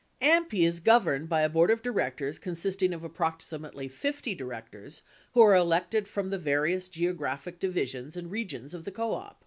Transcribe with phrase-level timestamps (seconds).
[0.19, 5.03] AMPI is governed by a board of directors consisting of approxi mately 50 directors
[5.35, 9.39] who are elected from the various geographic divi sions and regions of the co op.